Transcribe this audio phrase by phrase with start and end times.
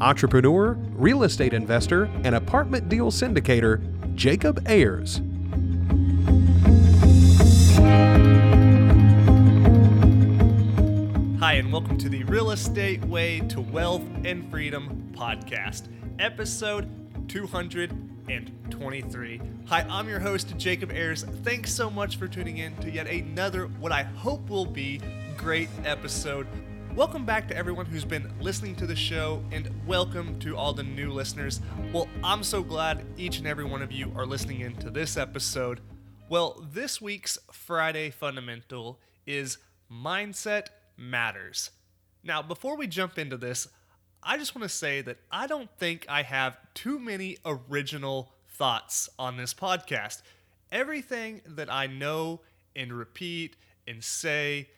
[0.00, 3.80] entrepreneur, real estate investor, and apartment deal syndicator,
[4.14, 5.20] Jacob Ayers.
[11.40, 15.88] Hi, and welcome to the Real Estate Way to Wealth and Freedom podcast,
[16.18, 16.88] episode
[17.28, 19.40] 223.
[19.66, 21.24] Hi, I'm your host, Jacob Ayers.
[21.42, 25.00] Thanks so much for tuning in to yet another, what I hope will be,
[25.36, 26.46] great episode.
[26.96, 30.82] Welcome back to everyone who's been listening to the show, and welcome to all the
[30.82, 31.60] new listeners.
[31.92, 35.18] Well, I'm so glad each and every one of you are listening in to this
[35.18, 35.82] episode.
[36.30, 39.58] Well, this week's Friday Fundamental is
[39.92, 41.70] Mindset Matters.
[42.24, 43.68] Now, before we jump into this,
[44.22, 49.10] I just want to say that I don't think I have too many original thoughts
[49.18, 50.22] on this podcast.
[50.72, 52.40] Everything that I know
[52.74, 53.54] and repeat
[53.86, 54.70] and say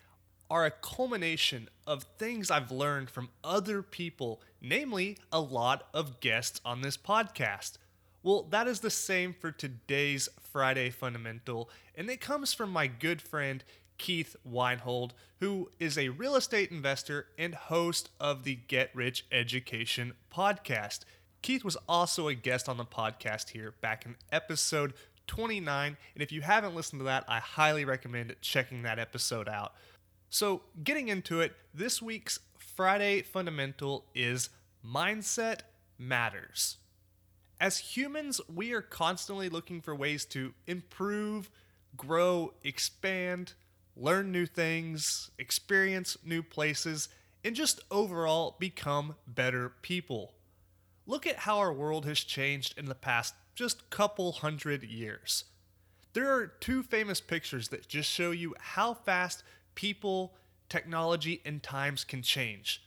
[0.50, 6.60] are a culmination of things I've learned from other people, namely a lot of guests
[6.64, 7.78] on this podcast.
[8.22, 13.20] Well, that is the same for today's Friday Fundamental, and it comes from my good
[13.20, 13.62] friend
[13.98, 20.14] Keith Weinhold, who is a real estate investor and host of the Get Rich Education
[20.34, 21.00] podcast.
[21.42, 24.94] Keith was also a guest on the podcast here back in episode
[25.26, 29.74] 29, and if you haven't listened to that, I highly recommend checking that episode out.
[30.30, 34.50] So, getting into it, this week's Friday Fundamental is
[34.84, 35.60] Mindset
[35.96, 36.76] Matters.
[37.58, 41.50] As humans, we are constantly looking for ways to improve,
[41.96, 43.54] grow, expand,
[43.96, 47.08] learn new things, experience new places,
[47.42, 50.34] and just overall become better people.
[51.06, 55.44] Look at how our world has changed in the past just couple hundred years.
[56.12, 59.42] There are two famous pictures that just show you how fast
[59.78, 60.34] people,
[60.68, 62.82] technology, and times can change.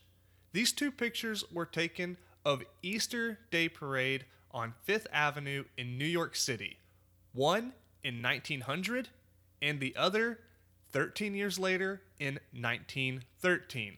[0.52, 6.35] These two pictures were taken of Easter Day Parade on Fifth Avenue in New York
[6.35, 6.79] City,
[7.31, 7.72] one
[8.03, 9.07] in 1900
[9.62, 10.40] and the other
[10.91, 13.97] 13 years later in 1913.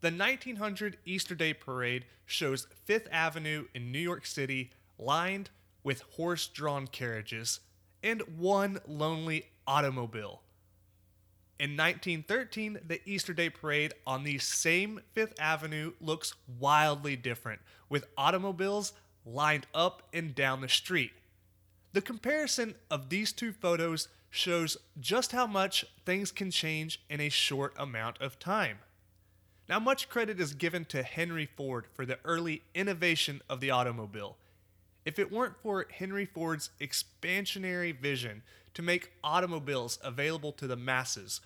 [0.00, 5.50] The 1900 Easter Day Parade shows Fifth Avenue in New York City lined
[5.82, 7.58] with horse drawn carriages
[8.00, 10.41] and one lonely automobile.
[11.62, 18.08] In 1913, the Easter Day Parade on the same Fifth Avenue looks wildly different, with
[18.18, 18.92] automobiles
[19.24, 21.12] lined up and down the street.
[21.92, 27.28] The comparison of these two photos shows just how much things can change in a
[27.28, 28.78] short amount of time.
[29.68, 34.36] Now, much credit is given to Henry Ford for the early innovation of the automobile.
[35.04, 38.42] If it weren't for Henry Ford's expansionary vision
[38.74, 41.40] to make automobiles available to the masses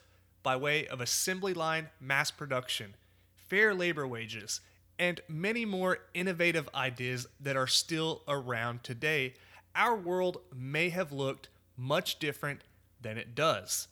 [0.47, 2.95] by way of assembly line mass production,
[3.34, 4.61] fair labor wages,
[4.97, 9.34] and many more innovative ideas that are still around today,
[9.75, 12.62] our world may have looked much different
[13.01, 13.89] than it does.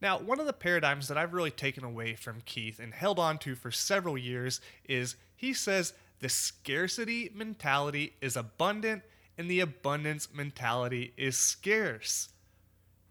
[0.00, 3.38] Now, one of the paradigms that I've really taken away from Keith and held on
[3.38, 9.02] to for several years is he says the scarcity mentality is abundant
[9.36, 12.28] and the abundance mentality is scarce.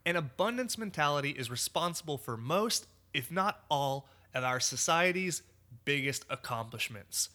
[0.05, 5.43] An abundance mentality is responsible for most, if not all, of our society's
[5.85, 7.29] biggest accomplishments.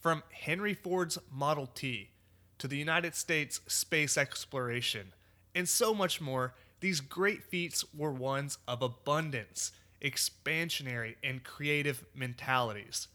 [0.00, 2.10] From Henry Ford's Model T
[2.58, 5.12] to the United States space exploration,
[5.54, 9.72] and so much more, these great feats were ones of abundance,
[10.02, 13.08] expansionary, and creative mentalities.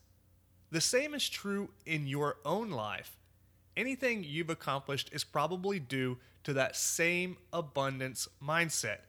[0.72, 3.18] The same is true in your own life.
[3.77, 9.00] Anything you've accomplished is probably due to that same abundance mindset.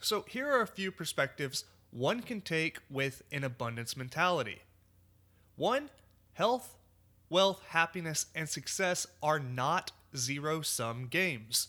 [0.00, 4.60] So, here are a few perspectives one can take with an abundance mentality.
[5.56, 5.88] One,
[6.34, 6.76] health,
[7.30, 11.68] wealth, happiness, and success are not zero sum games.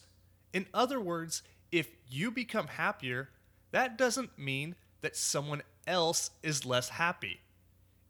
[0.53, 3.29] In other words, if you become happier,
[3.71, 7.39] that doesn't mean that someone else is less happy.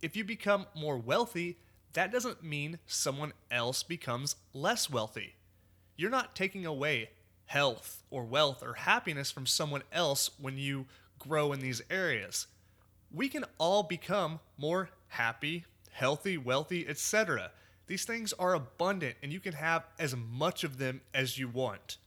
[0.02, 1.58] If you become more wealthy,
[1.98, 5.34] that doesn't mean someone else becomes less wealthy.
[5.96, 7.10] You're not taking away
[7.48, 10.86] health or wealth or happiness from someone else when you
[11.18, 12.46] grow in these areas.
[13.12, 17.50] We can all become more happy, healthy, wealthy, etc.
[17.88, 21.98] These things are abundant and you can have as much of them as you want.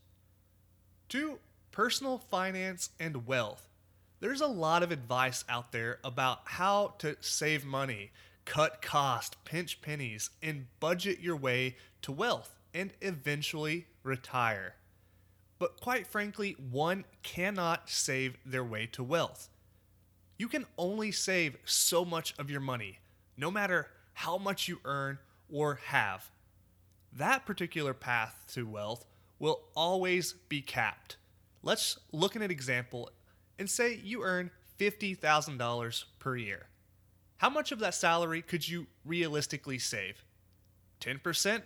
[1.09, 1.39] Two,
[1.73, 3.67] personal finance and wealth.
[4.21, 8.11] There's a lot of advice out there about how to save money,
[8.51, 14.75] cut cost, pinch pennies, and budget your way to wealth and eventually retire.
[15.57, 19.47] But quite frankly, one cannot save their way to wealth.
[20.37, 22.99] You can only save so much of your money,
[23.37, 25.19] no matter how much you earn
[25.49, 26.29] or have.
[27.13, 29.05] That particular path to wealth
[29.39, 31.15] will always be capped.
[31.63, 33.11] Let's look at an example
[33.57, 36.65] and say you earn $50,000 per year.
[37.41, 40.23] How much of that salary could you realistically save?
[40.99, 41.63] 10%,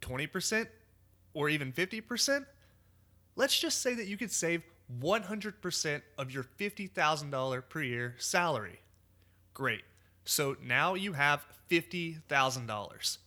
[0.00, 0.68] 20%,
[1.34, 2.46] or even 50%?
[3.34, 4.62] Let's just say that you could save
[5.02, 8.78] 100% of your $50,000 per year salary.
[9.54, 9.82] Great.
[10.24, 13.18] So now you have $50,000.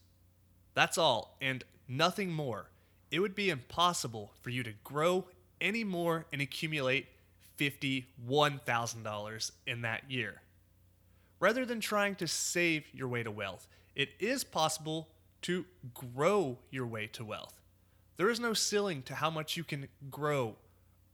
[0.74, 2.70] That's all, and nothing more.
[3.12, 5.26] It would be impossible for you to grow
[5.60, 7.08] any more and accumulate
[7.60, 10.42] $51,000 in that year.
[11.42, 15.10] Rather than trying to save your way to wealth, it is possible
[15.42, 15.66] to
[16.16, 17.60] grow your way to wealth.
[18.18, 20.56] There is no ceiling to how much you can grow,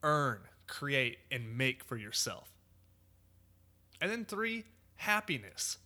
[0.04, 2.52] earn, create, and make for yourself.
[4.02, 4.66] And then three,
[4.98, 5.78] happiness.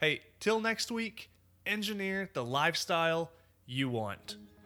[0.00, 1.28] Hey, till next week,
[1.66, 3.32] engineer the lifestyle
[3.66, 4.36] you want.